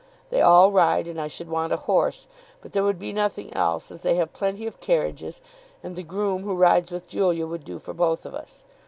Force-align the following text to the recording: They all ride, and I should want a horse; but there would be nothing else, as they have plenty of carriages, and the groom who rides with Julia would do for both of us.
They 0.31 0.41
all 0.41 0.71
ride, 0.71 1.07
and 1.07 1.21
I 1.21 1.27
should 1.27 1.47
want 1.47 1.71
a 1.71 1.77
horse; 1.77 2.25
but 2.59 2.71
there 2.71 2.81
would 2.83 2.97
be 2.97 3.13
nothing 3.13 3.53
else, 3.53 3.91
as 3.91 4.01
they 4.01 4.15
have 4.15 4.33
plenty 4.33 4.65
of 4.65 4.79
carriages, 4.79 5.41
and 5.83 5.95
the 5.95 6.01
groom 6.01 6.41
who 6.41 6.55
rides 6.55 6.89
with 6.89 7.07
Julia 7.07 7.45
would 7.45 7.63
do 7.63 7.77
for 7.77 7.93
both 7.93 8.25
of 8.25 8.33
us. 8.33 8.63